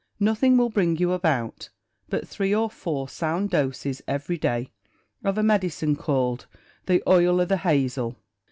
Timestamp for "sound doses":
3.07-4.01